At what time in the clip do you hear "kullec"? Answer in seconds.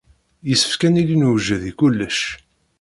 1.79-2.19